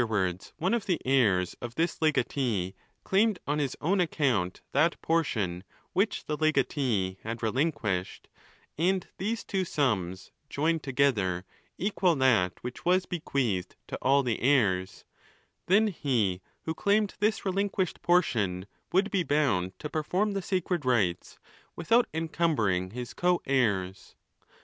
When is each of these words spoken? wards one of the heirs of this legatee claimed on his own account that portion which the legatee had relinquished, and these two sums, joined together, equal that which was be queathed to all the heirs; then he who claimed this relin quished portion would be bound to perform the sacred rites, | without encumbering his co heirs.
wards 0.03 0.51
one 0.57 0.73
of 0.73 0.87
the 0.87 0.99
heirs 1.05 1.55
of 1.61 1.75
this 1.75 2.01
legatee 2.01 2.73
claimed 3.03 3.37
on 3.45 3.59
his 3.59 3.77
own 3.81 3.99
account 3.99 4.59
that 4.71 4.99
portion 5.03 5.63
which 5.93 6.25
the 6.25 6.35
legatee 6.35 7.19
had 7.21 7.43
relinquished, 7.43 8.27
and 8.79 9.05
these 9.19 9.43
two 9.43 9.63
sums, 9.63 10.31
joined 10.49 10.81
together, 10.81 11.45
equal 11.77 12.15
that 12.15 12.53
which 12.63 12.83
was 12.83 13.05
be 13.05 13.19
queathed 13.19 13.75
to 13.85 13.95
all 14.01 14.23
the 14.23 14.41
heirs; 14.41 15.05
then 15.67 15.85
he 15.89 16.41
who 16.63 16.73
claimed 16.73 17.13
this 17.19 17.41
relin 17.41 17.69
quished 17.69 18.01
portion 18.01 18.65
would 18.91 19.11
be 19.11 19.21
bound 19.21 19.77
to 19.77 19.87
perform 19.87 20.31
the 20.31 20.41
sacred 20.41 20.83
rites, 20.83 21.37
| 21.57 21.75
without 21.75 22.07
encumbering 22.11 22.89
his 22.89 23.13
co 23.13 23.39
heirs. 23.45 24.15